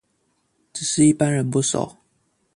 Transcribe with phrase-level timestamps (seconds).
[0.73, 1.97] 只是一般人不熟